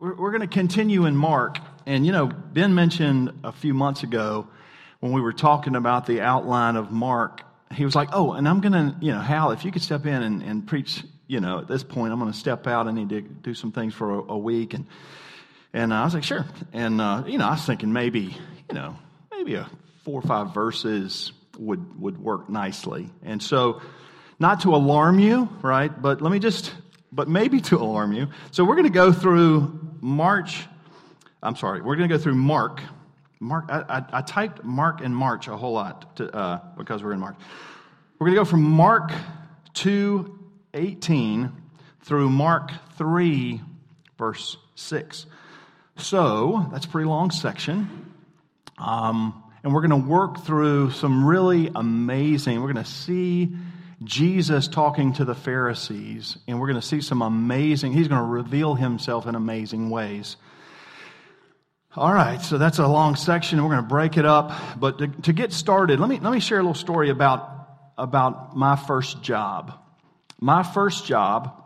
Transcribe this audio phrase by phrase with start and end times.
[0.00, 1.58] We're, we're going to continue in Mark.
[1.84, 4.48] And, you know, Ben mentioned a few months ago
[5.00, 8.62] when we were talking about the outline of Mark, he was like, oh, and I'm
[8.62, 11.58] going to, you know, Hal, if you could step in and, and preach, you know,
[11.58, 12.86] at this point, I'm going to step out.
[12.86, 14.72] I need to do some things for a, a week.
[14.72, 14.86] And,
[15.74, 16.46] and I was like, sure.
[16.72, 18.38] And, uh, you know, I was thinking maybe,
[18.70, 18.96] you know,
[19.30, 19.68] maybe a
[20.04, 23.10] four or five verses would, would work nicely.
[23.22, 23.82] And so,
[24.38, 25.90] not to alarm you, right?
[26.00, 26.72] But let me just
[27.12, 28.28] but maybe to alarm you.
[28.50, 30.66] So we're going to go through March.
[31.42, 32.80] I'm sorry, we're going to go through Mark.
[33.40, 37.12] Mark, I, I, I typed Mark and March a whole lot to, uh, because we're
[37.12, 37.36] in March.
[38.18, 39.12] We're going to go from Mark
[39.74, 40.38] 2
[40.74, 41.52] 18
[42.02, 43.60] through Mark 3,
[44.18, 45.26] verse 6.
[45.96, 48.12] So that's a pretty long section.
[48.78, 53.50] Um, and we're going to work through some really amazing, we're going to see
[54.02, 58.26] Jesus talking to the Pharisees, and we're going to see some amazing, he's going to
[58.26, 60.36] reveal himself in amazing ways.
[61.96, 63.62] All right, so that's a long section.
[63.62, 64.52] We're going to break it up.
[64.78, 68.56] But to, to get started, let me, let me share a little story about, about
[68.56, 69.74] my first job.
[70.40, 71.62] My first job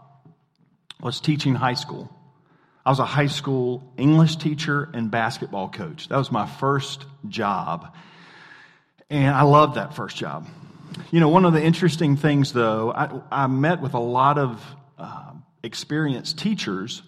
[1.00, 2.10] was teaching high school.
[2.86, 6.08] I was a high school English teacher and basketball coach.
[6.08, 7.94] That was my first job.
[9.10, 10.46] And I loved that first job.
[11.10, 14.64] You know, one of the interesting things, though, I, I met with a lot of
[14.98, 17.02] uh, experienced teachers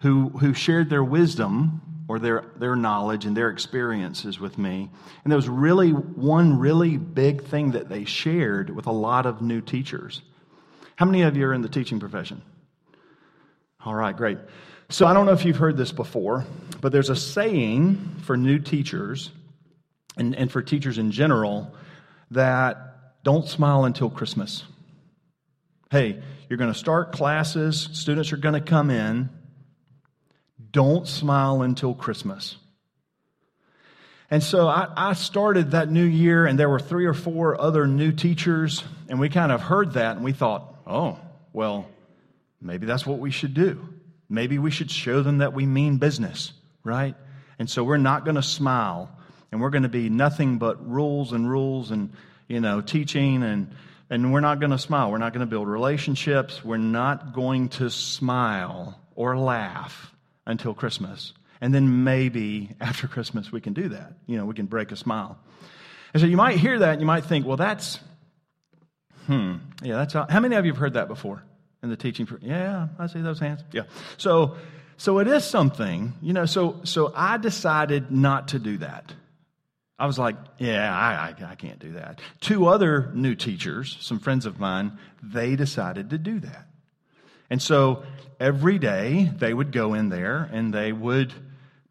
[0.00, 4.90] who, who shared their wisdom or their, their knowledge and their experiences with me.
[5.24, 9.42] And there was really one really big thing that they shared with a lot of
[9.42, 10.22] new teachers.
[10.96, 12.42] How many of you are in the teaching profession?
[13.84, 14.38] All right, great.
[14.88, 16.46] So I don't know if you've heard this before,
[16.80, 19.30] but there's a saying for new teachers
[20.16, 21.74] and, and for teachers in general
[22.30, 22.87] that
[23.22, 24.64] don't smile until Christmas.
[25.90, 29.30] Hey, you're going to start classes, students are going to come in.
[30.70, 32.56] Don't smile until Christmas.
[34.30, 37.86] And so I, I, started that new year, and there were three or four other
[37.86, 41.18] new teachers, and we kind of heard that, and we thought, oh,
[41.54, 41.88] well,
[42.60, 43.88] maybe that's what we should do.
[44.28, 46.52] Maybe we should show them that we mean business,
[46.84, 47.14] right?
[47.58, 49.10] And so we're not going to smile,
[49.50, 52.12] and we're going to be nothing but rules and rules and
[52.48, 53.74] you know, teaching and
[54.10, 55.10] and we're not going to smile.
[55.10, 56.64] We're not going to build relationships.
[56.64, 60.14] We're not going to smile or laugh
[60.46, 61.34] until Christmas.
[61.60, 64.14] And then maybe after Christmas we can do that.
[64.26, 65.38] You know, we can break a smile.
[66.14, 68.00] And so you might hear that and you might think, well, that's,
[69.26, 71.42] hmm, yeah, that's how, how many of you have heard that before
[71.82, 72.26] in the teaching?
[72.40, 73.62] Yeah, I see those hands.
[73.72, 73.82] Yeah.
[74.16, 74.56] So,
[74.96, 79.12] so it is something, you know, so, so I decided not to do that.
[79.98, 82.20] I was like, yeah, I, I, I, can't do that.
[82.40, 86.68] Two other new teachers, some friends of mine, they decided to do that.
[87.50, 88.04] And so
[88.38, 91.32] every day they would go in there and they would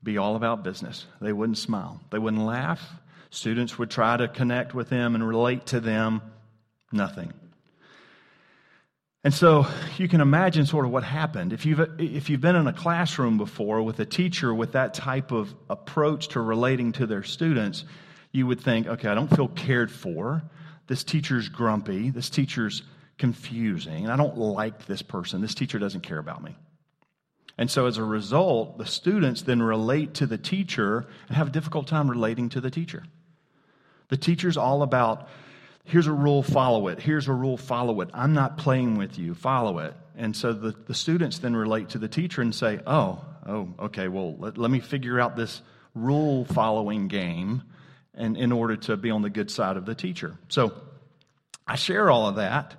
[0.01, 1.05] be all about business.
[1.19, 2.81] They wouldn't smile, they wouldn't laugh.
[3.29, 6.21] Students would try to connect with them and relate to them.
[6.93, 7.33] Nothing.
[9.27, 9.67] And so
[9.97, 11.51] you can imagine sort of what happened.
[11.51, 15.33] If you've, if you've been in a classroom before with a teacher with that type
[15.33, 17.83] of approach to relating to their students,
[18.31, 20.43] you would think, okay, I don't feel cared for.
[20.87, 22.09] This teacher's grumpy.
[22.09, 22.83] This teacher's
[23.17, 24.07] confusing.
[24.07, 25.41] I don't like this person.
[25.41, 26.55] This teacher doesn't care about me.
[27.57, 31.51] And so as a result, the students then relate to the teacher and have a
[31.51, 33.03] difficult time relating to the teacher.
[34.07, 35.27] The teacher's all about
[35.87, 36.99] here's a rule, follow it.
[36.99, 38.09] Here's a rule, follow it.
[38.13, 39.93] I'm not playing with you, follow it.
[40.15, 44.07] And so the, the students then relate to the teacher and say, oh, oh, okay,
[44.07, 45.61] well, let, let me figure out this
[45.95, 47.63] rule following game
[48.13, 50.37] and in order to be on the good side of the teacher.
[50.49, 50.73] So
[51.65, 52.75] I share all of that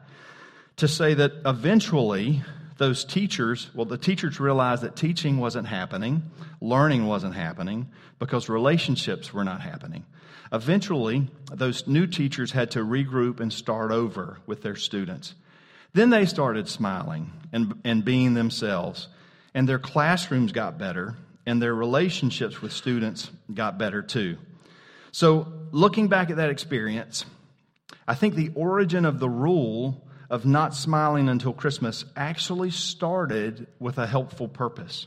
[0.76, 2.42] to say that eventually
[2.76, 6.22] those teachers, well, the teachers realized that teaching wasn't happening,
[6.60, 7.88] learning wasn't happening,
[8.18, 10.04] because relationships were not happening.
[10.52, 15.34] Eventually, those new teachers had to regroup and start over with their students.
[15.92, 19.08] Then they started smiling and, and being themselves,
[19.54, 21.16] and their classrooms got better,
[21.46, 24.38] and their relationships with students got better too.
[25.12, 27.24] So, looking back at that experience,
[28.06, 33.98] I think the origin of the rule of not smiling until Christmas actually started with
[33.98, 35.06] a helpful purpose.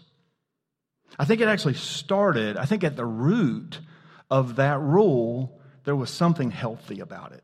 [1.20, 3.80] I think it actually started, I think at the root
[4.32, 7.44] of that rule, there was something healthy about it.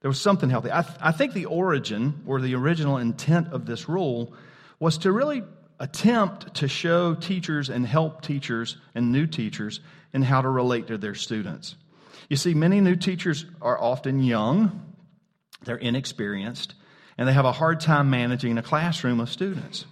[0.00, 0.70] There was something healthy.
[0.72, 4.32] I, th- I think the origin or the original intent of this rule
[4.80, 5.42] was to really
[5.78, 9.80] attempt to show teachers and help teachers and new teachers
[10.12, 11.76] in how to relate to their students.
[12.28, 14.94] You see, many new teachers are often young,
[15.64, 16.74] they're inexperienced,
[17.18, 19.84] and they have a hard time managing a classroom of students.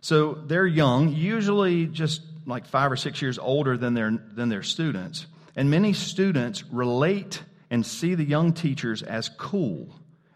[0.00, 4.62] So they're young, usually just like five or six years older than their, than their
[4.62, 5.26] students.
[5.58, 9.88] And many students relate and see the young teachers as cool,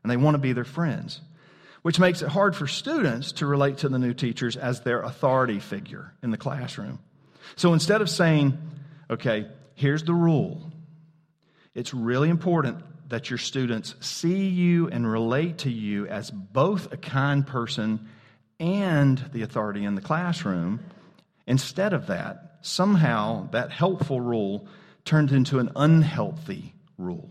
[0.03, 1.21] and they want to be their friends,
[1.83, 5.61] which makes it hard for students to relate to the new teachers as their authority
[5.61, 6.99] figure in the classroom.
[7.55, 8.59] So instead of saying,
[9.11, 9.47] okay,
[9.77, 10.73] here's the rule,
[11.73, 16.97] it's really important that your students see you and relate to you as both a
[16.97, 18.09] kind person
[18.59, 20.81] and the authority in the classroom.
[21.47, 24.67] Instead of that, somehow that helpful rule
[25.04, 27.31] turned into an unhealthy rule.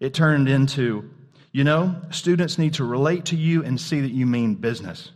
[0.00, 1.10] It turned into,
[1.52, 5.10] you know, students need to relate to you and see that you mean business,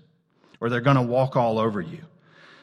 [0.61, 2.01] or they're going to walk all over you.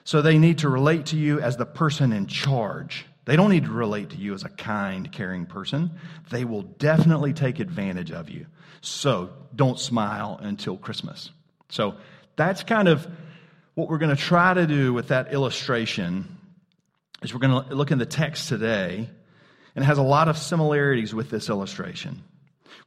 [0.04, 3.06] So they need to relate to you as the person in charge.
[3.26, 5.92] They don't need to relate to you as a kind, caring person.
[6.30, 8.46] They will definitely take advantage of you.
[8.80, 11.32] So don't smile until Christmas.
[11.70, 11.96] So
[12.38, 13.06] that's kind of
[13.76, 16.37] what we're going to try to do with that illustration
[17.22, 19.10] is we're going to look in the text today
[19.76, 22.24] and it has a lot of similarities with this illustration.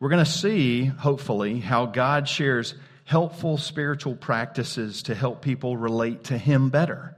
[0.00, 2.75] We're going to see, hopefully, how God shares
[3.05, 7.17] helpful spiritual practices to help people relate to Him better.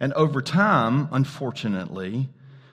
[0.00, 2.28] And over time, unfortunately,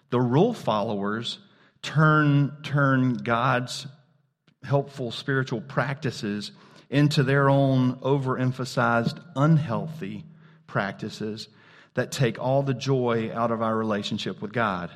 [0.09, 1.39] the rule followers
[1.81, 3.87] turn, turn God's
[4.63, 6.51] helpful spiritual practices
[6.89, 10.25] into their own overemphasized, unhealthy
[10.67, 11.47] practices
[11.95, 14.91] that take all the joy out of our relationship with God.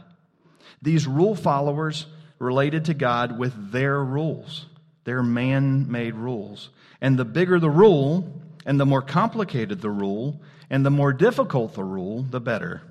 [0.82, 2.06] These rule followers
[2.38, 4.66] related to God with their rules,
[5.04, 6.70] their man made rules.
[7.02, 11.74] And the bigger the rule, and the more complicated the rule, and the more difficult
[11.74, 12.82] the rule, the better.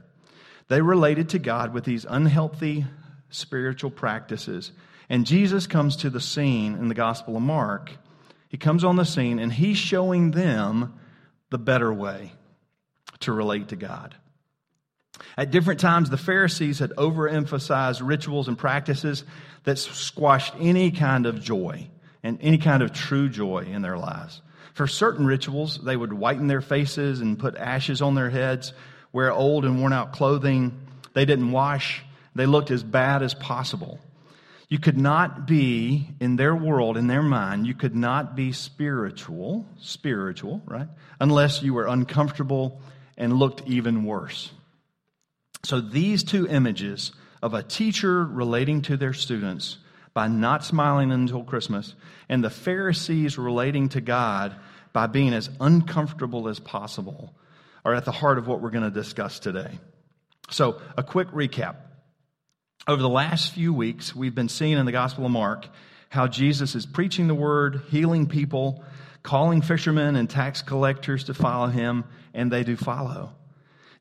[0.69, 2.87] They related to God with these unhealthy
[3.31, 4.73] spiritual practices.
[5.09, 7.93] And Jesus comes to the scene in the Gospel of Mark.
[8.49, 10.95] He comes on the scene and he's showing them
[11.51, 12.33] the better way
[13.21, 14.15] to relate to God.
[15.37, 19.25] At different times, the Pharisees had overemphasized rituals and practices
[19.65, 21.89] that squashed any kind of joy
[22.23, 24.43] and any kind of true joy in their lives.
[24.75, 28.73] For certain rituals, they would whiten their faces and put ashes on their heads,
[29.13, 30.87] wear old and worn out clothing.
[31.15, 32.03] They didn't wash.
[32.35, 33.99] They looked as bad as possible.
[34.69, 39.67] You could not be, in their world, in their mind, you could not be spiritual,
[39.79, 40.89] spiritual, right?
[41.19, 42.81] Unless you were uncomfortable
[43.19, 44.51] and looked even worse.
[45.65, 47.13] So these two images
[47.43, 49.77] of a teacher relating to their students
[50.15, 51.95] by not smiling until Christmas
[52.29, 54.57] and the Pharisees relating to God
[54.93, 57.35] by being as uncomfortable as possible
[57.85, 59.79] are at the heart of what we're going to discuss today.
[60.51, 61.77] So, a quick recap.
[62.87, 65.69] Over the last few weeks, we've been seeing in the Gospel of Mark
[66.09, 68.83] how Jesus is preaching the word, healing people,
[69.29, 72.03] calling fishermen and tax collectors to follow him,
[72.33, 73.31] and they do follow.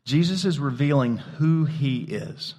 [0.06, 2.54] Jesus is revealing who he is.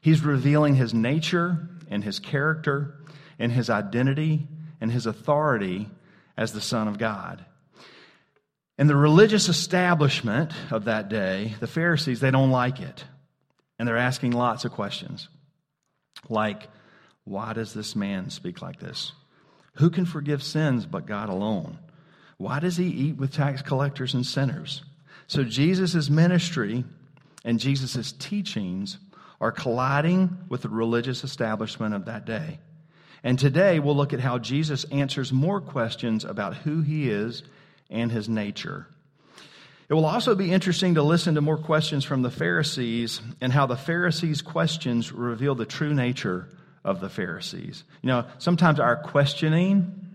[0.00, 2.94] He's revealing his nature and his character
[3.38, 4.48] and his identity
[4.80, 5.90] and his authority
[6.34, 7.44] as the Son of God.
[8.78, 13.04] And the religious establishment of that day, the Pharisees, they don't like it.
[13.78, 15.28] And they're asking lots of questions.
[16.26, 16.68] Like,
[17.24, 19.12] why does this man speak like this?
[19.80, 21.78] Who can forgive sins but God alone?
[22.36, 24.82] Why does he eat with tax collectors and sinners?
[25.26, 26.84] So Jesus' ministry
[27.46, 28.98] and Jesus' teachings
[29.40, 32.58] are colliding with the religious establishment of that day.
[33.24, 37.42] And today we'll look at how Jesus answers more questions about who he is
[37.88, 38.86] and his nature.
[39.88, 43.64] It will also be interesting to listen to more questions from the Pharisees and how
[43.64, 46.48] the Pharisees' questions reveal the true nature
[46.84, 47.84] of the Pharisees.
[48.02, 50.08] You know, sometimes our questioning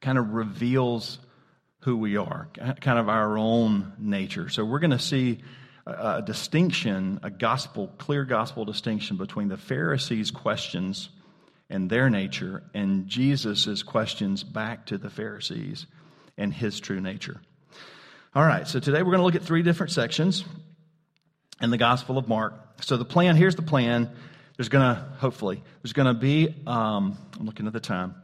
[0.00, 1.18] kind of reveals
[1.80, 2.48] who we are,
[2.80, 4.48] kind of our own nature.
[4.48, 5.38] So we're going to see
[5.86, 11.08] a, distinction, a gospel, clear gospel distinction between the Pharisees' questions
[11.68, 15.86] and their nature and Jesus' questions back to the Pharisees
[16.36, 17.40] and his true nature.
[18.34, 20.44] All right, so today we're going to look at three different sections
[21.60, 22.54] in the Gospel of Mark.
[22.82, 24.10] So the plan, here's the plan.
[24.62, 28.14] There's going to, hopefully, there's going to be, um, I'm looking at the time.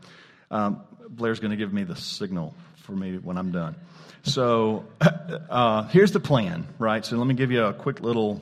[0.52, 3.74] Um, Blair's going to give me the signal for me when I'm done.
[4.22, 4.84] So
[5.50, 7.04] uh, here's the plan, right?
[7.04, 8.40] So let me give you a quick little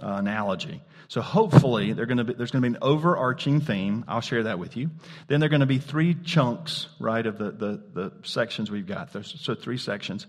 [0.00, 0.82] uh, analogy.
[1.08, 4.04] So hopefully they're gonna there's going to be an overarching theme.
[4.06, 4.90] I'll share that with you.
[5.26, 8.86] Then there are going to be three chunks, right, of the, the, the sections we've
[8.86, 9.12] got.
[9.12, 10.28] There's, so three sections.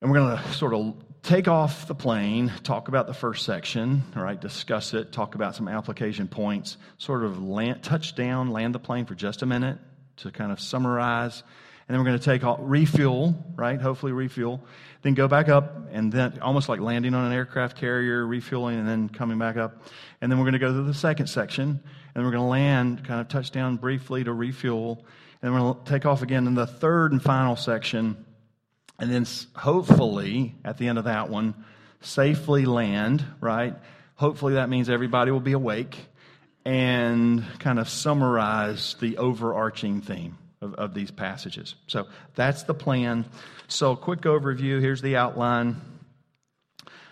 [0.00, 4.02] And we're going to sort of take off the plane, talk about the first section,
[4.16, 8.74] all right, discuss it, talk about some application points, sort of land, touch down, land
[8.74, 9.78] the plane for just a minute
[10.16, 11.42] to kind of summarize
[11.90, 13.80] and then we're going to take all, refuel, right?
[13.80, 14.64] Hopefully refuel.
[15.02, 18.86] Then go back up, and then almost like landing on an aircraft carrier, refueling, and
[18.86, 19.82] then coming back up.
[20.20, 21.82] And then we're going to go to the second section,
[22.14, 25.04] and we're going to land, kind of touch down briefly to refuel,
[25.42, 28.24] and we're going to take off again in the third and final section,
[29.00, 31.54] and then hopefully at the end of that one,
[32.00, 33.74] safely land, right?
[34.16, 35.98] Hopefully that means everybody will be awake
[36.64, 41.74] and kind of summarize the overarching theme of, of these passages.
[41.86, 43.24] So that's the plan.
[43.68, 45.80] So, quick overview here's the outline.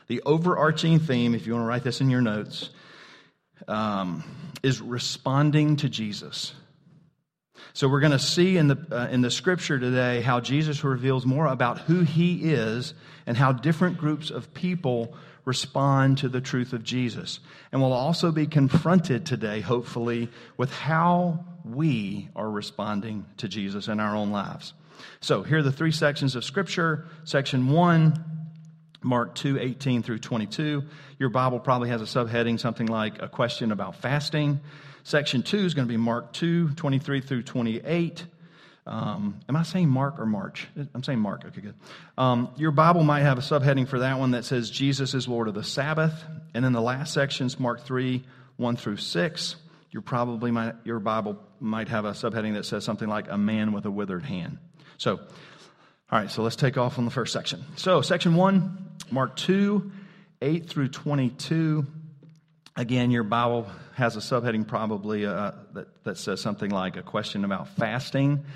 [0.09, 2.71] The overarching theme, if you want to write this in your notes,
[3.67, 4.25] um,
[4.63, 6.53] is responding to Jesus.
[7.73, 11.25] So we're going to see in the uh, in the scripture today how Jesus reveals
[11.27, 12.95] more about who he is
[13.27, 17.41] and how different groups of people respond to the truth of Jesus.
[17.73, 23.99] And we'll also be confronted today, hopefully, with how we are responding to Jesus in
[23.99, 24.75] our own lives.
[25.21, 27.07] So, here are the three sections of Scripture.
[27.25, 28.25] Section 1,
[29.03, 30.85] Mark 2, 18 through 22.
[31.19, 34.61] Your Bible probably has a subheading, something like a question about fasting.
[35.09, 38.27] Section 2 is going to be Mark 2, 23 through 28.
[38.87, 40.69] Um, am I saying Mark or March?
[40.93, 41.47] I'm saying Mark.
[41.47, 41.75] Okay, good.
[42.19, 45.49] Um, your Bible might have a subheading for that one that says Jesus is Lord
[45.49, 46.13] of the Sabbath.
[46.53, 48.23] And then the last sections, Mark 3,
[48.59, 49.57] 1 through 6.
[49.93, 53.73] Your probably might, your Bible might have a subheading that says something like a man
[53.73, 54.59] with a withered hand.
[54.99, 57.65] So, all right, so let's take off on the first section.
[57.77, 59.91] So, section 1, Mark 2,
[60.43, 61.87] 8 through 22.
[62.79, 63.67] Again, your Bible
[63.97, 68.47] has a subheading probably uh, that, that says something like a question about fasting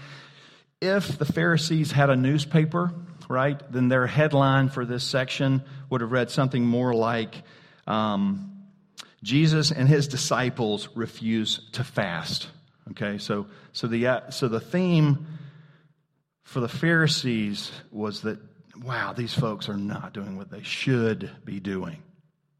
[0.82, 2.92] if the Pharisees had a newspaper,
[3.28, 7.44] right, then their headline for this section would have read something more like
[7.86, 8.64] um,
[9.22, 12.48] Jesus and his disciples refuse to fast.
[12.90, 15.28] Okay, so so the uh, so the theme
[16.42, 18.40] for the Pharisees was that
[18.82, 22.02] wow, these folks are not doing what they should be doing.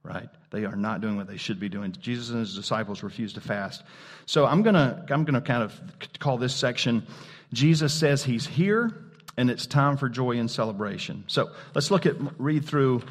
[0.03, 0.29] Right?
[0.51, 1.93] They are not doing what they should be doing.
[2.01, 3.83] Jesus and his disciples refuse to fast.
[4.27, 5.81] So I'm gonna I'm gonna kind of
[6.19, 7.07] call this section
[7.53, 8.91] Jesus says he's here
[9.37, 11.25] and it's time for joy and celebration.
[11.27, 13.03] So let's look at, read through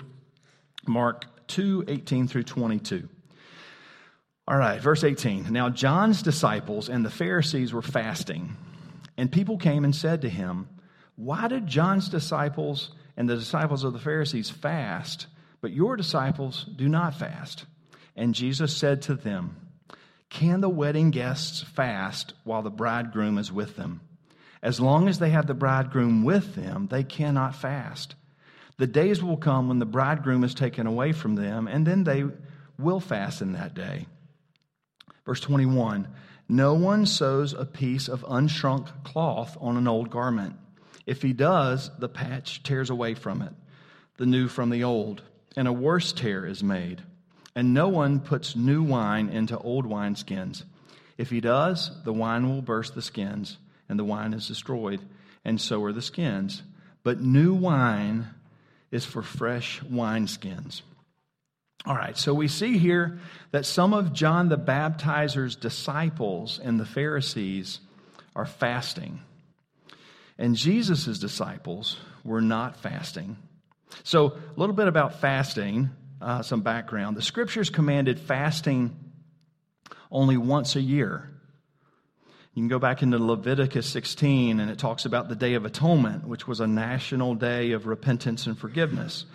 [0.87, 3.07] Mark 2 18 through 22.
[4.47, 5.51] All right, verse 18.
[5.51, 8.57] Now John's disciples and the Pharisees were fasting,
[9.17, 10.67] and people came and said to him,
[11.15, 15.27] Why did John's disciples and the disciples of the Pharisees fast,
[15.61, 17.65] but your disciples do not fast?
[18.15, 19.55] And Jesus said to them,
[20.29, 24.01] Can the wedding guests fast while the bridegroom is with them?
[24.61, 28.15] As long as they have the bridegroom with them, they cannot fast.
[28.77, 32.25] The days will come when the bridegroom is taken away from them, and then they
[32.77, 34.07] will fast in that day.
[35.25, 36.07] Verse 21
[36.49, 40.55] No one sews a piece of unshrunk cloth on an old garment.
[41.05, 43.53] If he does, the patch tears away from it,
[44.17, 45.23] the new from the old,
[45.55, 47.01] and a worse tear is made.
[47.55, 50.63] And no one puts new wine into old wineskins.
[51.17, 53.57] If he does, the wine will burst the skins
[53.91, 55.01] and the wine is destroyed,
[55.43, 56.63] and so are the skins.
[57.03, 58.25] But new wine
[58.89, 60.81] is for fresh wineskins.
[61.85, 63.19] All right, so we see here
[63.51, 67.81] that some of John the Baptizer's disciples and the Pharisees
[68.33, 69.19] are fasting.
[70.37, 73.35] And Jesus' disciples were not fasting.
[74.03, 75.89] So, a little bit about fasting,
[76.21, 77.17] uh, some background.
[77.17, 78.95] The scriptures commanded fasting
[80.11, 81.29] only once a year.
[82.53, 86.27] You can go back into Leviticus 16, and it talks about the Day of Atonement,
[86.27, 89.25] which was a national day of repentance and forgiveness.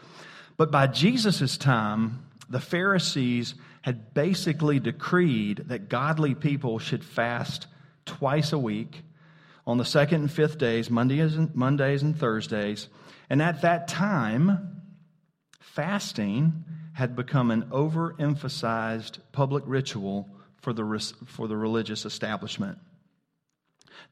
[0.59, 7.67] But by Jesus' time, the Pharisees had basically decreed that godly people should fast
[8.05, 9.03] twice a week
[9.67, 12.89] on the second and fifth days, Mondays and, Mondays and Thursdays.
[13.29, 14.83] And at that time,
[15.61, 16.65] fasting
[16.95, 22.79] had become an overemphasized public ritual for the, for the religious establishment.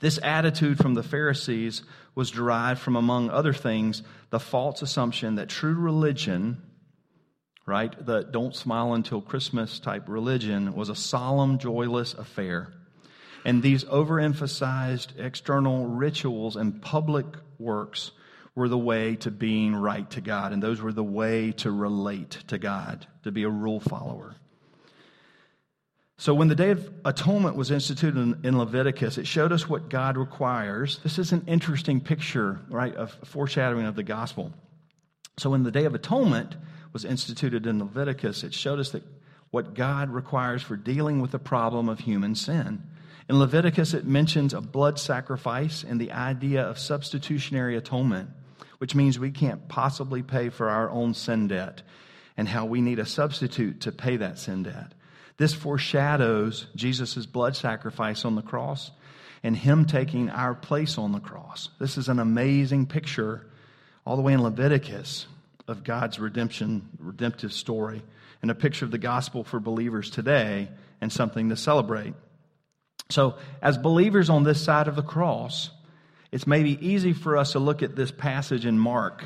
[0.00, 1.83] This attitude from the Pharisees
[2.14, 6.61] was derived from, among other things, the false assumption that true religion,
[7.66, 12.73] right, the don't smile until Christmas type religion, was a solemn, joyless affair.
[13.44, 17.26] And these overemphasized external rituals and public
[17.59, 18.11] works
[18.54, 22.30] were the way to being right to God, and those were the way to relate
[22.49, 24.34] to God, to be a rule follower.
[26.16, 30.16] So, when the Day of Atonement was instituted in, Leviticus, it showed us what God
[30.16, 30.99] requires.
[31.02, 34.52] This is an interesting picture, right, of foreshadowing of the gospel.
[35.38, 36.54] So, when the Day of Atonement
[36.92, 39.02] was instituted in Leviticus, it showed us that
[39.50, 42.82] what God requires for dealing with the problem of human sin.
[43.28, 48.30] In Leviticus, it mentions a blood sacrifice and the idea of substitutionary atonement,
[48.78, 51.82] which means we can't possibly pay for our own sin debt
[52.36, 54.92] and how we need a substitute to pay that sin debt.
[55.36, 58.90] This foreshadows Jesus' blood sacrifice on the cross
[59.42, 61.68] and Him taking our place on the cross.
[61.78, 63.46] This is an amazing picture,
[64.06, 65.26] all the way in Leviticus,
[65.68, 68.02] of God's redemption, redemptive story,
[68.42, 70.68] and a picture of the gospel for believers today
[71.00, 72.14] and something to celebrate.
[73.10, 75.70] So, as believers on this side of the cross,
[76.34, 79.24] it's maybe easy for us to look at this passage in Mark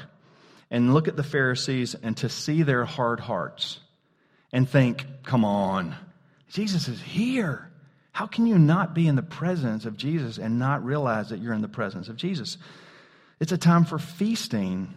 [0.70, 3.80] and look at the Pharisees and to see their hard hearts
[4.52, 5.96] and think, come on,
[6.50, 7.70] Jesus is here.
[8.12, 11.54] How can you not be in the presence of Jesus and not realize that you're
[11.54, 12.58] in the presence of Jesus?
[13.40, 14.92] It's a time for feasting,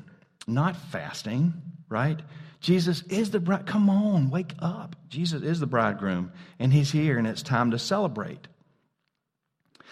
[0.46, 1.54] not fasting,
[1.88, 2.20] right?
[2.60, 3.68] Jesus is the bride.
[3.68, 4.98] Come on, wake up.
[5.08, 8.50] Jesus is the bridegroom, and he's here, and it's time to celebrate.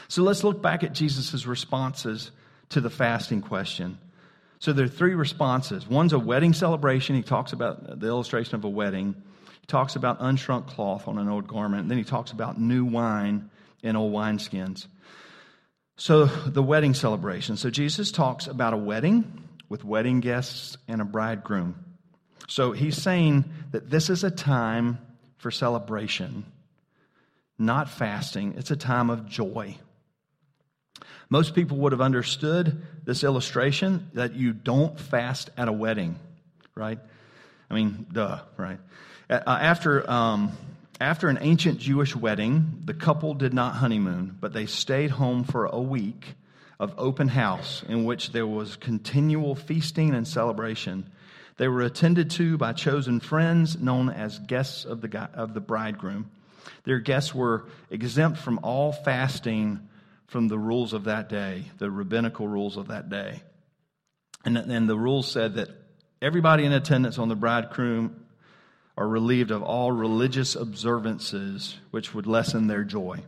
[0.10, 2.32] So let's look back at Jesus' responses
[2.70, 4.00] to the fasting question.
[4.58, 5.88] So there are three responses.
[5.88, 7.16] One's a wedding celebration.
[7.16, 9.16] He talks about the illustration of a wedding.
[9.62, 11.84] He talks about unshrunk cloth on an old garment.
[11.84, 13.50] And then he talks about new wine
[13.84, 14.88] in old wineskins.
[15.96, 17.56] So the wedding celebration.
[17.56, 21.76] So Jesus talks about a wedding with wedding guests and a bridegroom.
[22.48, 24.98] So he's saying that this is a time
[25.38, 26.46] for celebration,
[27.60, 28.56] not fasting.
[28.58, 29.78] It's a time of joy.
[31.30, 36.18] Most people would have understood this illustration that you don't fast at a wedding,
[36.74, 37.00] right?
[37.70, 38.80] I mean, duh, right?
[39.30, 40.54] Uh, after, um,
[41.00, 45.66] after an ancient Jewish wedding, the couple did not honeymoon, but they stayed home for
[45.66, 46.36] a week
[46.80, 51.12] of open house in which there was continual feasting and celebration.
[51.58, 56.32] They were attended to by chosen friends known as guests of the, of the bridegroom.
[56.86, 59.89] Their guests were exempt from all fasting
[60.30, 63.42] from the rules of that day, the rabbinical rules of that day.
[64.46, 65.70] And, and the rules said that
[66.22, 68.26] everybody in attendance on the bridegroom
[68.96, 73.24] are relieved of all religious observances which would lessen their joy.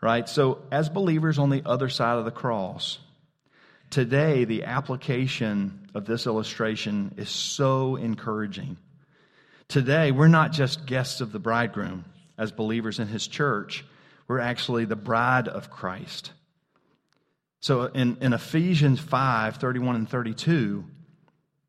[0.00, 0.28] Right?
[0.28, 2.98] So, as believers on the other side of the cross,
[3.90, 8.76] today the application of this illustration is so encouraging.
[9.66, 12.04] Today, we're not just guests of the bridegroom
[12.38, 13.84] as believers in his church
[14.28, 16.32] we're actually the bride of Christ.
[17.60, 20.84] So in, in Ephesians 5 31 and 32,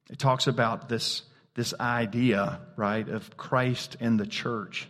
[0.10, 1.24] it talks about this,
[1.56, 4.88] this idea, right, of Christ and the church.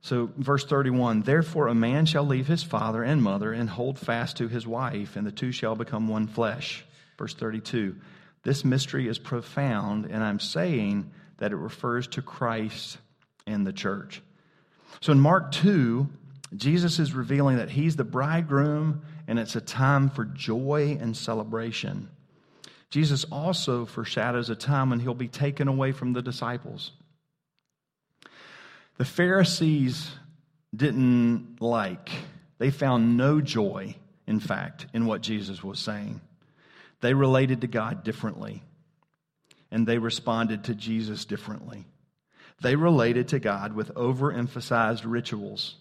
[0.00, 4.36] So, verse 31 Therefore, a man shall leave his father and mother and hold fast
[4.38, 6.84] to his wife, and the two shall become one flesh.
[7.18, 7.96] Verse 32
[8.42, 12.98] This mystery is profound, and I'm saying that it refers to Christ
[13.46, 14.22] and the church.
[15.00, 16.08] So, in Mark 2,
[16.56, 22.08] Jesus is revealing that he's the bridegroom and it's a time for joy and celebration.
[22.90, 26.92] Jesus also foreshadows a time when he'll be taken away from the disciples.
[28.96, 30.10] The Pharisees
[30.74, 32.10] didn't like,
[32.58, 33.94] they found no joy,
[34.26, 36.20] in fact, in what Jesus was saying.
[37.00, 38.62] They related to God differently,
[39.70, 41.84] and they responded to Jesus differently.
[42.60, 45.76] They related to God with overemphasized rituals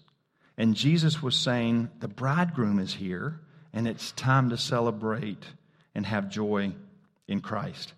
[0.58, 3.40] and Jesus was saying, The bridegroom is here,
[3.74, 5.44] and it's time to celebrate
[5.94, 6.74] and have joy
[7.28, 7.94] in Christ.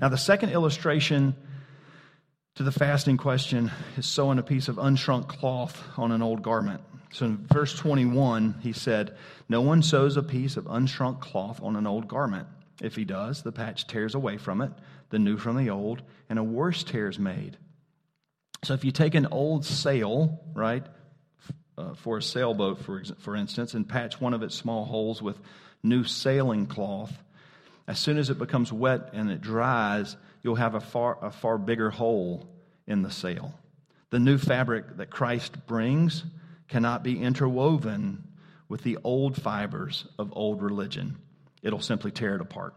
[0.00, 1.34] Now, the second illustration
[2.54, 6.80] to the fasting question is sewing a piece of unshrunk cloth on an old garment.
[7.12, 9.16] So in verse 21, he said,
[9.48, 12.48] No one sews a piece of unshrunk cloth on an old garment.
[12.80, 14.72] If he does, the patch tears away from it,
[15.10, 17.56] the new from the old, and a worse tear is made.
[18.64, 20.84] So if you take an old sail, right,
[21.78, 25.38] uh, for a sailboat, for, for instance, and patch one of its small holes with
[25.82, 27.16] new sailing cloth.
[27.86, 31.56] As soon as it becomes wet and it dries, you'll have a far, a far
[31.56, 32.48] bigger hole
[32.86, 33.54] in the sail.
[34.10, 36.24] The new fabric that Christ brings
[36.66, 38.24] cannot be interwoven
[38.68, 41.16] with the old fibers of old religion.
[41.62, 42.74] It'll simply tear it apart.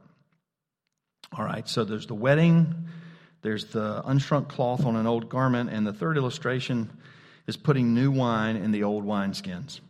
[1.38, 2.88] All right, so there's the wedding,
[3.42, 6.90] there's the unshrunk cloth on an old garment, and the third illustration
[7.52, 9.82] is putting new wine in the old wineskins.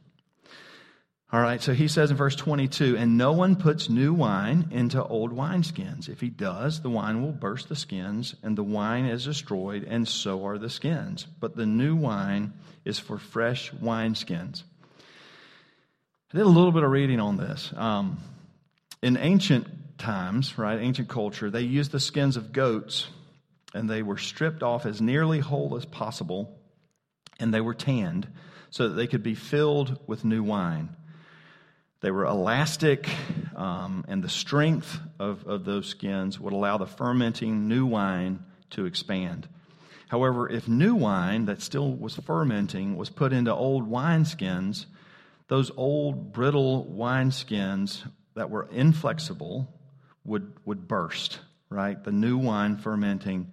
[1.32, 5.04] All right, so he says in verse 22 And no one puts new wine into
[5.04, 6.10] old wineskins.
[6.10, 10.08] If he does, the wine will burst the skins, and the wine is destroyed, and
[10.08, 11.28] so are the skins.
[11.40, 14.64] But the new wine is for fresh wineskins.
[16.34, 17.72] I did a little bit of reading on this.
[17.78, 18.18] Um,
[19.04, 23.08] in ancient times, right, ancient culture, they used the skins of goats,
[23.76, 26.58] and they were stripped off as nearly whole as possible
[27.40, 28.28] and they were tanned
[28.70, 30.96] so that they could be filled with new wine.
[32.02, 33.08] They were elastic,
[33.56, 38.86] um, and the strength of, of those skins would allow the fermenting new wine to
[38.86, 39.48] expand.
[40.08, 44.86] However, if new wine that still was fermenting was put into old wineskins,
[45.48, 48.02] those old brittle wineskins
[48.36, 49.72] that were inflexible
[50.26, 51.40] would, would burst,
[51.70, 52.04] right?
[52.04, 53.52] The new wine fermenting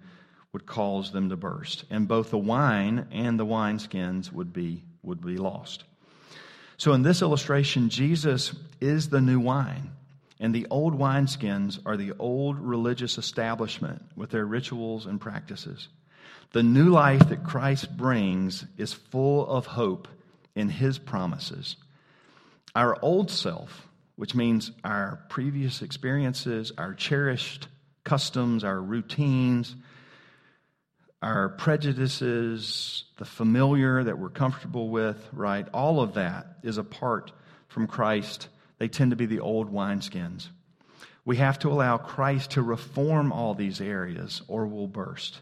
[0.53, 1.85] would cause them to burst.
[1.89, 5.83] And both the wine and the wineskins would be, would be lost.
[6.77, 9.91] So in this illustration, Jesus is the new wine.
[10.39, 15.89] And the old wineskins are the old religious establishment with their rituals and practices.
[16.51, 20.07] The new life that Christ brings is full of hope
[20.55, 21.75] in his promises.
[22.75, 27.67] Our old self, which means our previous experiences, our cherished
[28.03, 29.75] customs, our routines,
[31.21, 35.67] our prejudices, the familiar that we're comfortable with, right?
[35.73, 37.31] All of that is apart
[37.67, 38.47] from Christ.
[38.77, 40.47] They tend to be the old wineskins.
[41.25, 45.41] We have to allow Christ to reform all these areas or we'll burst.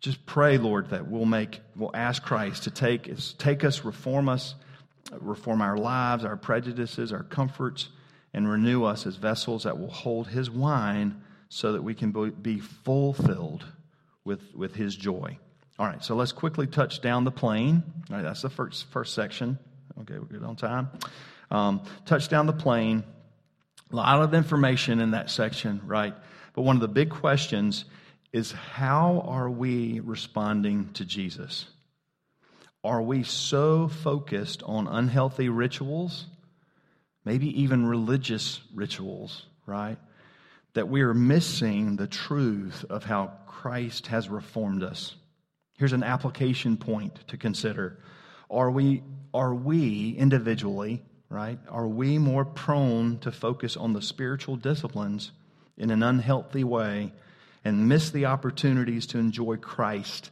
[0.00, 4.54] Just pray, Lord, that we'll make, we'll ask Christ to take, take us, reform us,
[5.10, 7.88] reform our lives, our prejudices, our comforts,
[8.34, 12.12] and renew us as vessels that will hold His wine so that we can
[12.42, 13.64] be fulfilled
[14.26, 15.38] with, with his joy.
[15.78, 17.82] All right, so let's quickly touch down the plane.
[18.10, 19.58] All right, that's the first, first section.
[20.00, 20.90] Okay, we're good on time.
[21.50, 23.04] Um, touch down the plane.
[23.92, 26.14] A lot of information in that section, right?
[26.54, 27.84] But one of the big questions
[28.32, 31.66] is how are we responding to Jesus?
[32.82, 36.26] Are we so focused on unhealthy rituals,
[37.24, 39.98] maybe even religious rituals, right?
[40.76, 45.16] That we are missing the truth of how Christ has reformed us.
[45.78, 47.98] Here's an application point to consider.
[48.50, 54.56] Are we, are we individually, right, are we more prone to focus on the spiritual
[54.56, 55.32] disciplines
[55.78, 57.14] in an unhealthy way
[57.64, 60.30] and miss the opportunities to enjoy Christ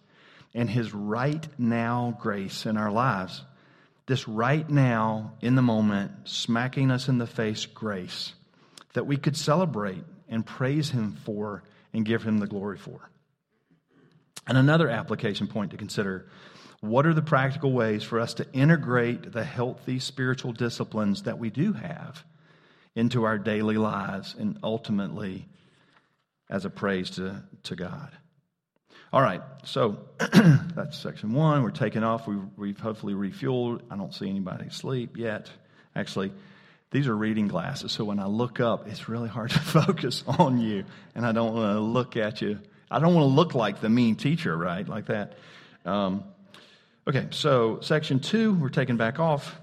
[0.53, 3.43] and His right now grace in our lives?
[4.05, 8.35] This right now, in the moment, smacking us in the face grace
[8.93, 10.05] that we could celebrate
[10.35, 13.09] and praise Him for and give Him the glory for.
[14.47, 16.27] And another application point to consider
[16.81, 21.49] what are the practical ways for us to integrate the healthy spiritual disciplines that we
[21.49, 22.23] do have
[22.95, 25.49] into our daily lives and ultimately
[26.51, 28.11] as a praise to, to God?
[29.13, 31.63] All right, so that's section one.
[31.63, 32.27] We're taking off.
[32.27, 33.83] We've, we've hopefully refueled.
[33.89, 35.49] I don't see anybody asleep yet.
[35.95, 36.33] Actually,
[36.95, 40.59] these are reading glasses, so when I look up, it's really hard to focus on
[40.59, 42.59] you, and I don't want to look at you
[42.95, 44.89] I don't want to look like the mean teacher, right?
[44.89, 45.37] Like that.
[45.85, 46.23] Um,
[47.09, 49.57] okay, so section two, we're taking back off.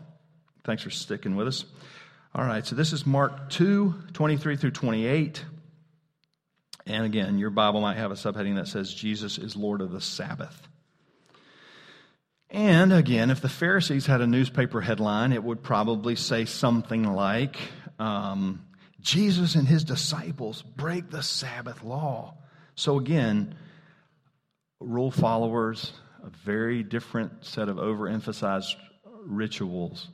[0.66, 1.66] Thanks for sticking with us.
[2.36, 5.46] All right, so this is Mark 2, 23 through 28.
[6.86, 10.02] And again, your Bible might have a subheading that says, Jesus is Lord of the
[10.02, 10.68] Sabbath.
[12.52, 17.58] And again, if the Pharisees had a newspaper headline, it would probably say something like,
[17.98, 18.66] um,
[19.00, 22.36] Jesus and his disciples break the Sabbath law.
[22.76, 23.56] So, again,
[24.82, 28.76] rule followers, a very different set of overemphasized
[29.26, 30.10] rituals.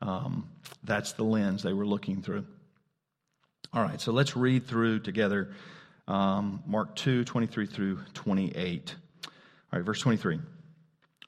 [0.00, 0.48] Um,
[0.82, 2.46] that's the lens they were looking through.
[3.74, 5.52] All right, so let's read through together
[6.08, 8.94] um, Mark 2 23 through 28.
[9.26, 9.30] All
[9.72, 10.38] right, verse 23.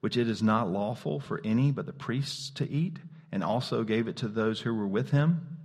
[0.00, 2.98] which it is not lawful for any but the priests to eat,
[3.32, 5.58] and also gave it to those who were with him.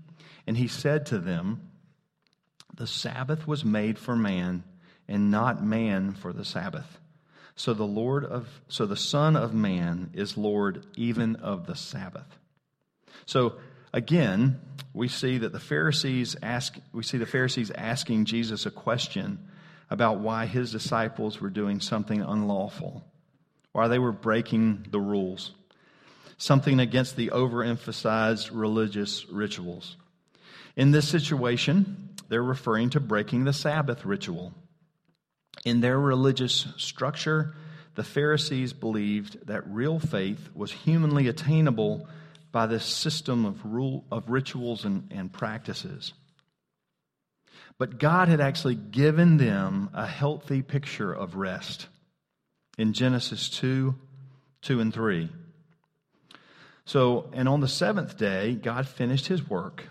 [0.46, 1.70] And he said to them,
[2.76, 4.64] The Sabbath was made for man
[5.08, 7.00] and not man for the Sabbath.
[7.56, 12.38] So the Lord of so the Son of Man is Lord even of the Sabbath.
[13.26, 13.56] So
[13.94, 14.60] again,
[14.94, 19.40] we see that the Pharisees ask we see the Pharisees asking Jesus a question
[19.90, 23.06] about why his disciples were doing something unlawful,
[23.76, 25.52] why they were breaking the rules,
[26.38, 29.98] something against the overemphasized religious rituals.
[30.78, 34.54] In this situation, they're referring to breaking the Sabbath ritual.
[35.66, 37.54] In their religious structure,
[37.96, 42.08] the Pharisees believed that real faith was humanly attainable
[42.54, 46.14] by this system of rule of rituals and, and practices.
[47.78, 51.88] But God had actually given them a healthy picture of rest
[52.78, 53.96] in Genesis 2,
[54.62, 55.30] 2 and 3.
[56.86, 59.86] So, and on the seventh day, God finished his work,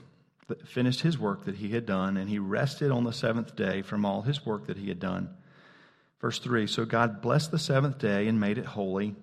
[0.64, 4.05] finished his work that he had done, and he rested on the seventh day from
[4.05, 5.31] all his work that he had done.
[6.20, 9.16] Verse 3 So God blessed the seventh day and made it holy,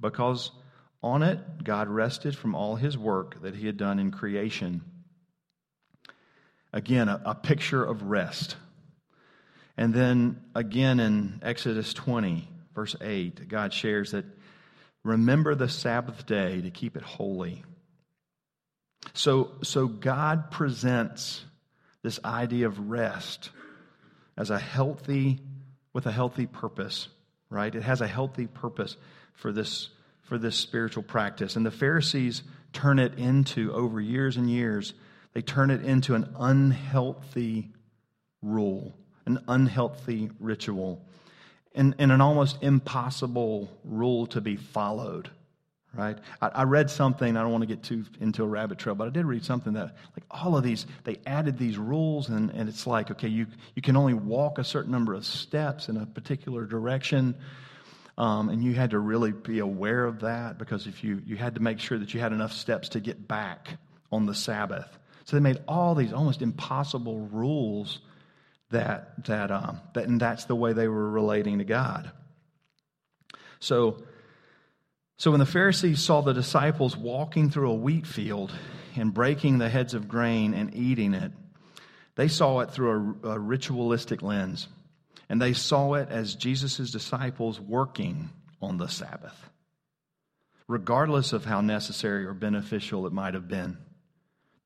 [0.00, 0.52] because
[1.02, 4.82] on it God rested from all his work that he had done in creation.
[6.72, 8.56] Again, a, a picture of rest.
[9.76, 14.26] And then again in Exodus 20, verse 8, God shares that
[15.02, 17.64] remember the Sabbath day to keep it holy.
[19.14, 21.42] So, so God presents
[22.02, 23.50] this idea of rest
[24.36, 25.40] as a healthy,
[25.94, 27.08] with a healthy purpose,
[27.48, 27.74] right?
[27.74, 28.96] It has a healthy purpose
[29.32, 29.88] for this,
[30.20, 31.56] for this spiritual practice.
[31.56, 32.42] And the Pharisees
[32.74, 34.92] turn it into, over years and years,
[35.32, 37.72] they turn it into an unhealthy
[38.42, 41.06] rule, an unhealthy ritual
[41.76, 45.30] and, and an almost impossible rule to be followed
[45.94, 46.18] right?
[46.42, 49.06] I, I, read something i don't want to get too into a rabbit trail but
[49.06, 52.68] i did read something that like all of these they added these rules and, and
[52.68, 56.04] it's like okay you, you can only walk a certain number of steps in a
[56.04, 57.34] particular direction
[58.18, 61.54] um, and you had to really be aware of that because if you you had
[61.56, 63.76] to make sure that you had enough steps to get back
[64.10, 64.98] on the sabbath.
[65.24, 68.00] So they made all these almost impossible rules
[68.70, 72.10] that that um, that and that's the way they were relating to God.
[73.60, 74.02] So
[75.18, 78.52] so when the Pharisees saw the disciples walking through a wheat field
[78.96, 81.32] and breaking the heads of grain and eating it,
[82.16, 84.68] they saw it through a, a ritualistic lens.
[85.28, 89.50] And they saw it as Jesus' disciples working on the Sabbath,
[90.68, 93.78] regardless of how necessary or beneficial it might have been.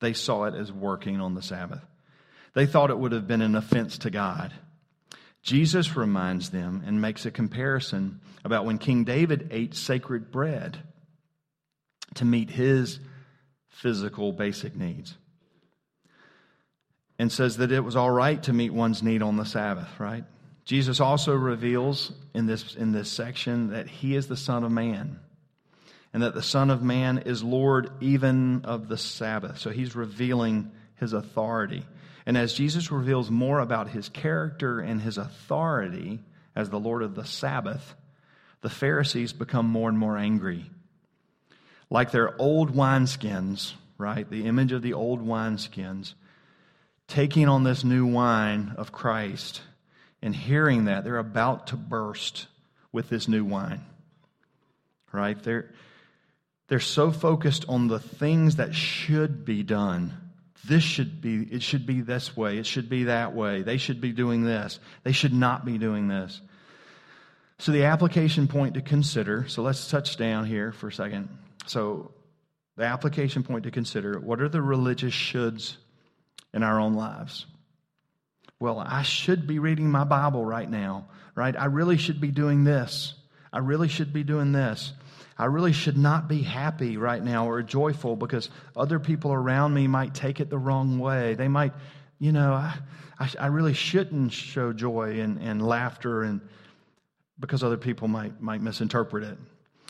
[0.01, 1.85] They saw it as working on the Sabbath.
[2.55, 4.53] They thought it would have been an offense to God.
[5.43, 10.79] Jesus reminds them and makes a comparison about when King David ate sacred bread
[12.15, 12.99] to meet his
[13.69, 15.17] physical basic needs.
[17.19, 20.25] And says that it was all right to meet one's need on the Sabbath, right?
[20.65, 25.21] Jesus also reveals in this, in this section that he is the Son of Man
[26.13, 29.59] and that the Son of Man is Lord even of the Sabbath.
[29.59, 31.85] So he's revealing his authority.
[32.31, 36.21] And as Jesus reveals more about his character and his authority
[36.55, 37.97] as the Lord of the Sabbath,
[38.61, 40.71] the Pharisees become more and more angry.
[41.90, 44.31] Like their old wineskins, right?
[44.31, 46.14] The image of the old wineskins,
[47.09, 49.62] taking on this new wine of Christ
[50.23, 52.47] and hearing that, they're about to burst
[52.93, 53.85] with this new wine,
[55.11, 55.43] right?
[55.43, 55.69] They're,
[56.69, 60.30] they're so focused on the things that should be done
[60.66, 62.59] this should be, it should be this way.
[62.59, 63.62] It should be that way.
[63.62, 64.79] They should be doing this.
[65.05, 66.40] They should not be doing this.
[67.59, 71.29] So, the application point to consider, so let's touch down here for a second.
[71.66, 72.12] So,
[72.77, 75.77] the application point to consider what are the religious shoulds
[76.55, 77.46] in our own lives?
[78.59, 81.55] Well, I should be reading my Bible right now, right?
[81.59, 83.14] I really should be doing this.
[83.53, 84.92] I really should be doing this.
[85.40, 89.87] I really should not be happy right now or joyful because other people around me
[89.87, 91.33] might take it the wrong way.
[91.33, 91.72] They might,
[92.18, 92.76] you know, I,
[93.18, 96.42] I, I really shouldn't show joy and, and laughter and
[97.38, 99.38] because other people might, might misinterpret it.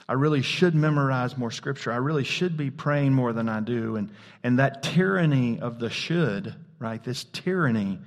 [0.08, 1.90] I really should memorize more scripture.
[1.90, 3.96] I really should be praying more than I do.
[3.96, 4.12] And,
[4.44, 7.02] and that tyranny of the should, right?
[7.02, 7.98] This tyranny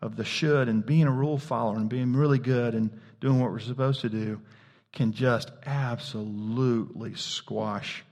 [0.00, 3.50] of the should and being a rule follower and being really good and doing what
[3.50, 4.40] we're supposed to do
[4.92, 8.04] can just absolutely squash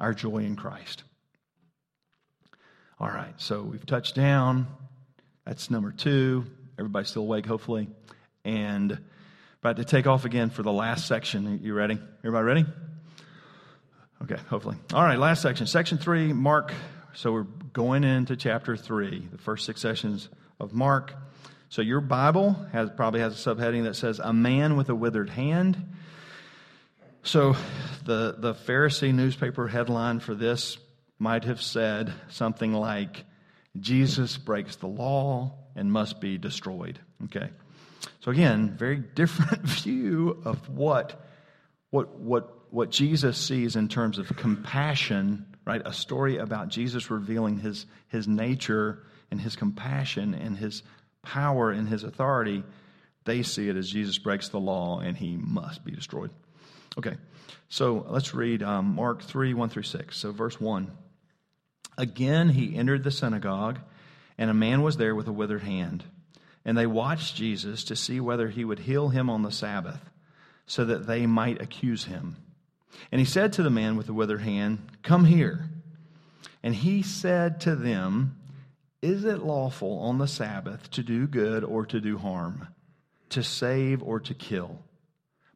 [0.00, 1.04] our joy in Christ.
[2.98, 4.66] All right, so we've touched down.
[5.44, 6.44] That's number two.
[6.78, 7.88] Everybody's still awake, hopefully.
[8.44, 8.98] And
[9.60, 11.60] about to take off again for the last section.
[11.62, 11.98] You ready?
[12.18, 12.66] Everybody ready?
[14.22, 14.76] Okay, hopefully.
[14.92, 15.66] All right, last section.
[15.66, 16.72] Section three, Mark.
[17.14, 21.14] So we're going into chapter three, the first six sessions of Mark.
[21.68, 25.30] So your Bible has probably has a subheading that says a man with a withered
[25.30, 25.94] hand.
[27.22, 27.54] So
[28.04, 30.78] the, the Pharisee newspaper headline for this
[31.18, 33.24] might have said something like,
[33.78, 36.98] Jesus breaks the law and must be destroyed.
[37.24, 37.48] Okay.
[38.20, 41.24] So again, very different view of what,
[41.90, 45.80] what, what, what Jesus sees in terms of compassion, right?
[45.84, 50.82] A story about Jesus revealing his, his nature and his compassion and his
[51.22, 52.64] power and his authority.
[53.24, 56.30] They see it as Jesus breaks the law and he must be destroyed.
[56.98, 57.16] Okay,
[57.68, 60.16] so let's read um, Mark 3 1 through 6.
[60.16, 60.90] So, verse 1.
[61.96, 63.78] Again, he entered the synagogue,
[64.36, 66.04] and a man was there with a withered hand.
[66.64, 70.10] And they watched Jesus to see whether he would heal him on the Sabbath,
[70.66, 72.36] so that they might accuse him.
[73.10, 75.70] And he said to the man with the withered hand, Come here.
[76.62, 78.38] And he said to them,
[79.00, 82.68] Is it lawful on the Sabbath to do good or to do harm,
[83.30, 84.78] to save or to kill?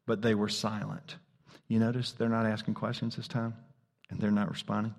[0.05, 1.15] But they were silent.
[1.67, 3.55] You notice they're not asking questions this time,
[4.09, 4.95] and they're not responding.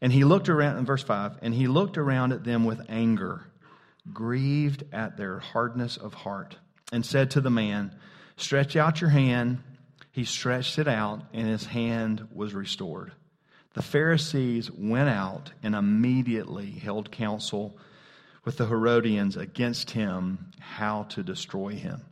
[0.00, 3.46] And he looked around, in verse 5, and he looked around at them with anger,
[4.12, 6.56] grieved at their hardness of heart,
[6.92, 7.94] and said to the man,
[8.36, 9.62] Stretch out your hand.
[10.10, 13.12] He stretched it out, and his hand was restored.
[13.74, 17.76] The Pharisees went out and immediately held counsel
[18.44, 22.02] with the Herodians against him, how to destroy him.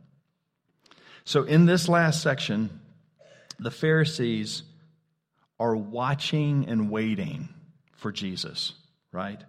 [1.25, 2.81] So, in this last section,
[3.59, 4.63] the Pharisees
[5.59, 7.49] are watching and waiting
[7.95, 8.73] for Jesus,
[9.11, 9.41] right?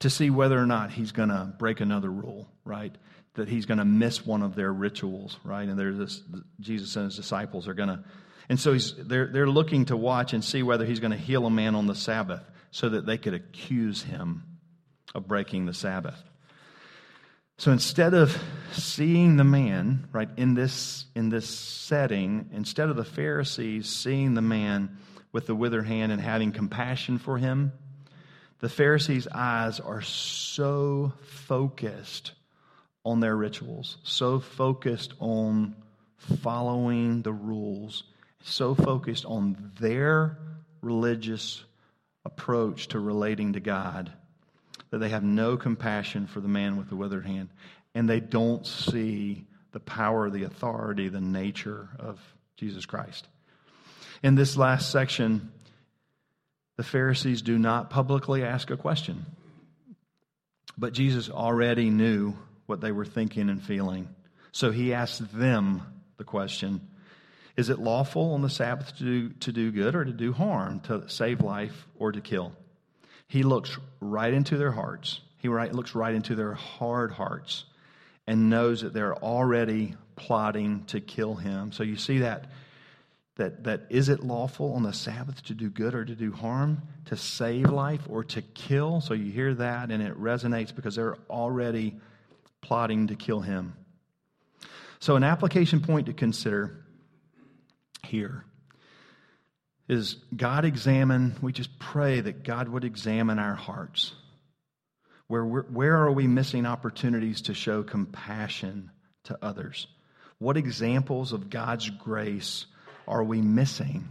[0.00, 2.94] To see whether or not he's going to break another rule, right?
[3.34, 5.68] That he's going to miss one of their rituals, right?
[5.68, 6.22] And there's this,
[6.60, 8.04] Jesus and his disciples are going to,
[8.48, 11.44] and so he's, they're, they're looking to watch and see whether he's going to heal
[11.46, 14.44] a man on the Sabbath so that they could accuse him
[15.14, 16.22] of breaking the Sabbath.
[17.56, 18.40] So instead of
[18.72, 24.42] seeing the man, right, in this, in this setting, instead of the Pharisees seeing the
[24.42, 24.98] man
[25.32, 27.72] with the withered hand and having compassion for him,
[28.60, 32.32] the Pharisees' eyes are so focused
[33.04, 35.76] on their rituals, so focused on
[36.16, 38.04] following the rules,
[38.42, 40.38] so focused on their
[40.82, 41.64] religious
[42.24, 44.12] approach to relating to God
[44.90, 47.48] that they have no compassion for the man with the withered hand,
[47.94, 52.20] and they don't see the power, the authority, the nature of
[52.56, 53.26] Jesus Christ.
[54.22, 55.52] In this last section,
[56.76, 59.26] the Pharisees do not publicly ask a question.
[60.76, 62.34] But Jesus already knew
[62.66, 64.08] what they were thinking and feeling.
[64.52, 65.82] So he asked them
[66.16, 66.80] the question
[67.56, 70.80] Is it lawful on the Sabbath to do, to do good or to do harm,
[70.80, 72.52] to save life or to kill?
[73.26, 75.20] He looks right into their hearts.
[75.38, 77.64] He right, looks right into their hard hearts
[78.28, 81.72] and knows that they're already plotting to kill him.
[81.72, 82.44] So you see that
[83.36, 86.82] that, that is it lawful on the Sabbath to do good or to do harm,
[87.06, 89.00] to save life or to kill?
[89.00, 91.96] So you hear that and it resonates because they're already
[92.60, 93.74] plotting to kill him.
[95.00, 96.84] So, an application point to consider
[98.04, 98.44] here
[99.88, 104.12] is God examine, we just pray that God would examine our hearts.
[105.28, 108.90] Where, where are we missing opportunities to show compassion
[109.24, 109.86] to others?
[110.38, 112.64] What examples of God's grace
[113.06, 114.08] are we missing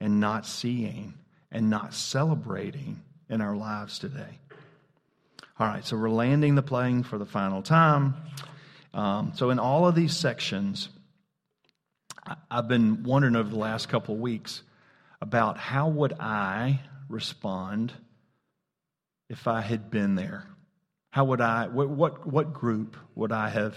[0.00, 1.14] and not seeing
[1.50, 4.38] and not celebrating in our lives today?
[5.58, 8.14] All right, so we're landing the plane for the final time.
[8.94, 10.88] Um, so, in all of these sections,
[12.50, 14.62] I've been wondering over the last couple of weeks
[15.20, 17.92] about how would I respond
[19.28, 20.44] if I had been there?
[21.10, 23.74] How would I, what, what, what group would I have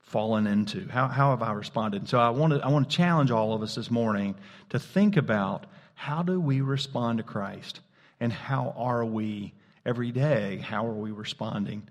[0.00, 0.88] fallen into?
[0.88, 2.08] How, how have I responded?
[2.08, 4.34] So I want to I want to challenge all of us this morning
[4.70, 7.80] to think about how do we respond to Christ
[8.20, 9.54] and how are we
[9.86, 11.88] every day, how are we responding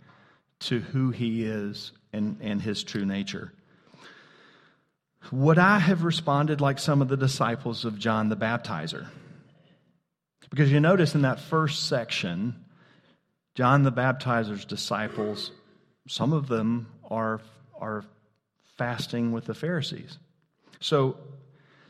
[0.60, 3.52] to who he is and, and his true nature?
[5.32, 9.08] Would I have responded like some of the disciples of John the Baptizer?
[10.50, 12.61] Because you notice in that first section,
[13.56, 15.52] John the Baptizer's disciples,
[16.08, 17.42] some of them are
[17.80, 18.06] are
[18.78, 20.18] fasting with the Pharisees.
[20.80, 21.18] So,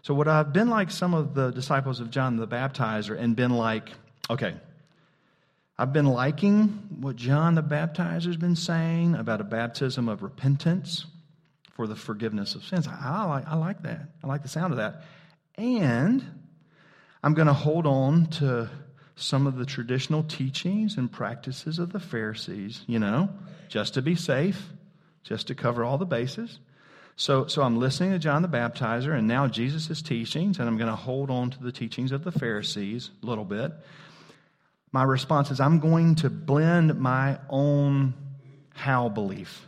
[0.02, 3.36] so would I have been like some of the disciples of John the Baptizer and
[3.36, 3.90] been like,
[4.30, 4.56] okay,
[5.78, 6.68] I've been liking
[7.00, 11.06] what John the Baptizer's been saying about a baptism of repentance
[11.76, 12.88] for the forgiveness of sins.
[12.88, 14.10] I, I, like, I like that.
[14.24, 15.04] I like the sound of that.
[15.56, 16.24] And
[17.24, 18.70] I'm going to hold on to
[19.22, 23.30] some of the traditional teachings and practices of the Pharisees, you know,
[23.70, 24.70] just to be safe
[25.24, 26.60] just to cover all the bases.
[27.16, 30.90] So, so I'm listening to John the Baptizer and now Jesus' teachings, and I'm going
[30.90, 33.72] to hold on to the teachings of the Pharisees a little bit.
[34.92, 38.14] My response is I'm going to blend my own
[38.74, 39.68] Hal belief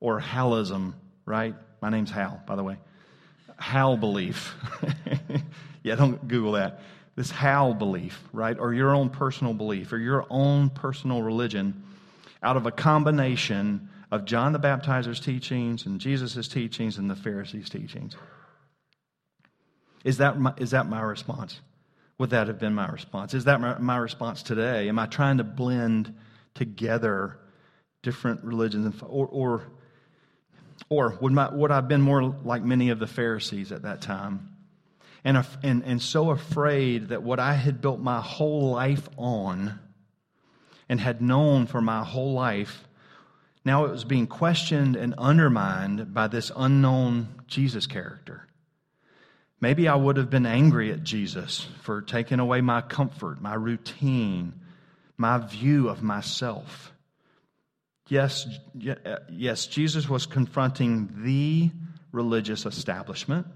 [0.00, 0.94] or Halism,
[1.24, 1.54] right?
[1.82, 2.76] My name's Hal, by the way.
[3.58, 4.54] Hal belief.
[5.82, 6.80] yeah, don't Google that.
[7.16, 8.58] This Hal belief, right?
[8.58, 11.82] Or your own personal belief or your own personal religion
[12.42, 17.70] out of a combination of John the Baptizer's teachings and Jesus' teachings and the Pharisees'
[17.70, 18.14] teachings.
[20.04, 21.60] Is that my, is that my response?
[22.18, 23.34] Would that have been my response?
[23.34, 24.88] Is that my, my response today?
[24.88, 26.14] Am I trying to blend
[26.54, 27.38] together
[28.02, 29.02] different religions?
[29.02, 29.62] Or, or,
[30.88, 34.00] or would, my, would I have been more like many of the Pharisees at that
[34.00, 34.55] time?
[35.24, 39.78] And, and, and so afraid that what I had built my whole life on
[40.88, 42.86] and had known for my whole life,
[43.64, 48.46] now it was being questioned and undermined by this unknown Jesus character.
[49.60, 54.52] Maybe I would have been angry at Jesus for taking away my comfort, my routine,
[55.16, 56.92] my view of myself.
[58.08, 58.46] Yes,
[58.86, 61.70] uh, yes, Jesus was confronting the
[62.12, 63.46] religious establishment,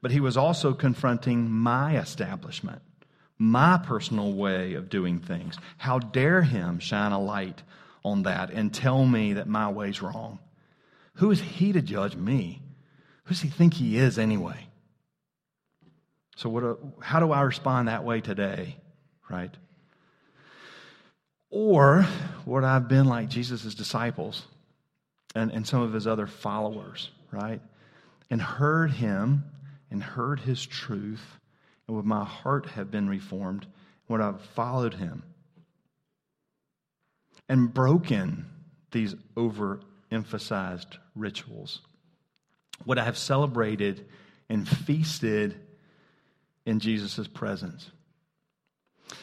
[0.00, 2.82] but he was also confronting my establishment,
[3.38, 5.56] my personal way of doing things.
[5.76, 7.62] How dare him shine a light
[8.04, 10.38] on that and tell me that my way's wrong?
[11.14, 12.62] Who is he to judge me?
[13.24, 14.68] Who does he think he is anyway?
[16.36, 18.76] So, what, how do I respond that way today,
[19.28, 19.54] right?
[21.50, 22.06] Or
[22.46, 24.46] would I have been like Jesus' disciples
[25.34, 27.60] and, and some of his other followers, right?
[28.30, 29.44] And heard him
[29.90, 31.38] and heard his truth,
[31.86, 33.66] and would my heart have been reformed?
[34.08, 35.22] Would I have followed him?
[37.48, 38.46] And broken
[38.90, 41.80] these overemphasized rituals?
[42.86, 44.06] Would I have celebrated
[44.48, 45.58] and feasted
[46.64, 47.90] in Jesus' presence?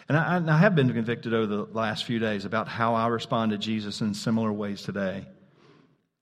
[0.09, 3.07] And I, and I, have been convicted over the last few days about how I
[3.07, 5.25] respond to Jesus in similar ways today.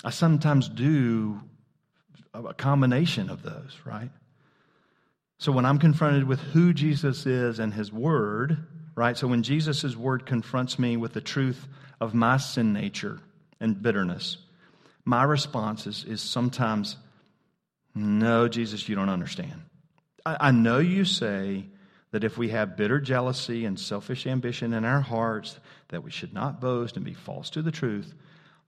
[0.03, 1.39] I sometimes do
[2.33, 4.09] a combination of those, right?
[5.43, 8.65] So when I'm confronted with who Jesus is and his word,
[8.95, 9.17] right?
[9.17, 11.67] So when Jesus' word confronts me with the truth
[11.99, 13.19] of my sin nature
[13.59, 14.37] and bitterness,
[15.03, 16.95] my response is, is sometimes,
[17.93, 19.63] no, Jesus, you don't understand.
[20.25, 21.65] I, I know you say
[22.11, 26.33] that if we have bitter jealousy and selfish ambition in our hearts, that we should
[26.33, 28.13] not boast and be false to the truth.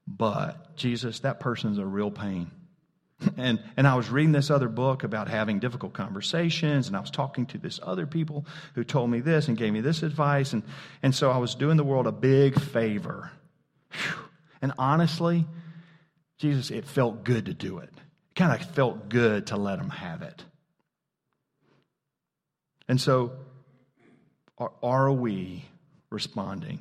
[0.06, 2.50] But Jesus, that person's a real pain.
[3.36, 7.10] And, and I was reading this other book about having difficult conversations, and I was
[7.10, 10.52] talking to this other people who told me this and gave me this advice.
[10.52, 10.62] And,
[11.02, 13.30] and so I was doing the world a big favor.
[13.90, 14.18] Whew.
[14.60, 15.46] And honestly,
[16.38, 17.88] Jesus, it felt good to do it.
[17.88, 20.44] It kind of felt good to let them have it.
[22.88, 23.32] And so,
[24.58, 25.64] are, are we
[26.10, 26.80] responding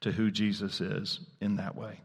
[0.00, 2.00] to who Jesus is in that way?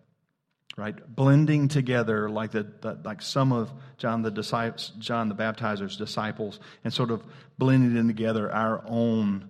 [0.77, 5.97] Right, blending together like the, the, like some of John the disciples, John the Baptizer's
[5.97, 7.21] disciples, and sort of
[7.57, 9.49] blending in together our own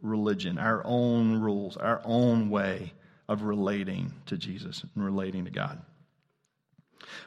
[0.00, 2.92] religion, our own rules, our own way
[3.28, 5.82] of relating to Jesus and relating to God.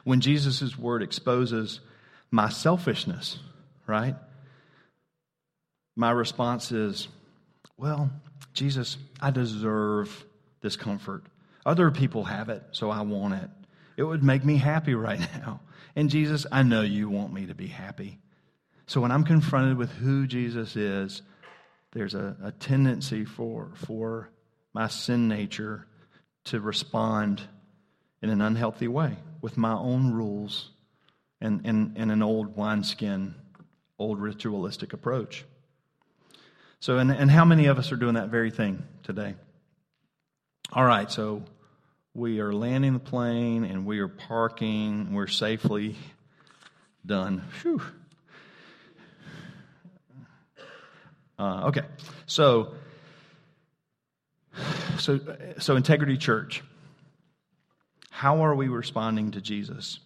[0.04, 1.80] When Jesus' word exposes
[2.30, 3.38] my selfishness,
[3.86, 4.16] right?
[6.00, 7.08] my response is,
[7.76, 8.10] Well,
[8.54, 10.24] Jesus, I deserve
[10.62, 11.24] this comfort.
[11.64, 13.50] Other people have it, so I want it.
[13.96, 15.60] It would make me happy right now.
[15.94, 18.18] And Jesus, I know you want me to be happy.
[18.86, 21.22] So when I'm confronted with who Jesus is,
[21.92, 24.30] there's a, a tendency for, for
[24.72, 25.86] my sin nature
[26.44, 27.42] to respond
[28.22, 30.70] in an unhealthy way with my own rules
[31.40, 33.34] and, and, and an old wineskin,
[33.98, 35.44] old ritualistic approach.
[36.80, 39.34] So, and, and how many of us are doing that very thing today?
[40.72, 41.42] All right, so
[42.14, 45.12] we are landing the plane and we are parking.
[45.12, 45.96] We're safely
[47.04, 47.42] done.
[47.62, 47.82] Whew.
[51.38, 51.82] Uh, okay,
[52.26, 52.74] so
[54.98, 55.18] so
[55.58, 56.62] so integrity church.
[58.10, 59.98] How are we responding to Jesus?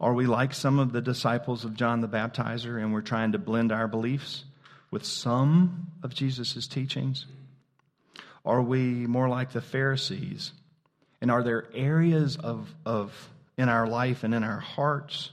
[0.00, 3.38] Are we like some of the disciples of John the Baptizer and we're trying to
[3.38, 4.44] blend our beliefs?
[4.90, 7.26] with some of Jesus' teachings?
[8.48, 10.52] Are we more like the Pharisees?
[11.20, 13.12] And are there areas of, of
[13.58, 15.30] in our life and in our hearts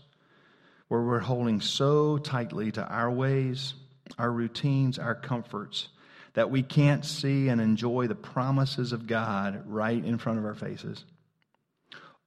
[0.90, 3.74] where we're holding so tightly to our ways,
[4.20, 5.88] our routines, our comforts,
[6.34, 10.54] that we can't see and enjoy the promises of God right in front of our
[10.54, 11.06] faces?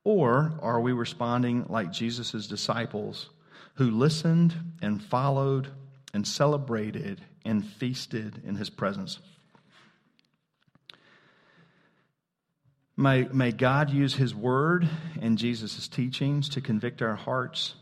[0.05, 3.29] Or are we responding like Jesus' disciples
[3.75, 5.69] who listened and followed
[6.15, 9.19] and celebrated and feasted in his presence.
[13.01, 14.89] May, may God use his word
[15.23, 17.77] and Jesus' teachings to convict our hearts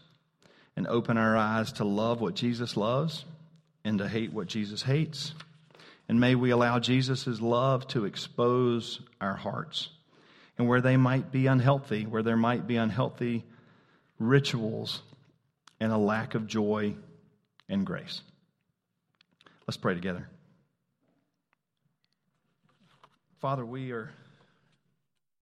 [0.76, 3.24] and open our eyes to love what Jesus loves
[3.82, 5.32] and to hate what Jesus hates.
[6.06, 9.88] And may we allow Jesus' love to expose our hearts
[10.58, 13.42] and where they might be unhealthy, where there might be unhealthy
[14.18, 15.00] rituals
[15.80, 16.94] and a lack of joy
[17.70, 18.20] and grace.
[19.66, 20.28] Let's pray together.
[23.40, 24.10] Father, we are